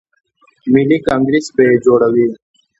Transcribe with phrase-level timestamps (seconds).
[0.73, 2.27] ملي کانګریس به یې جوړوي.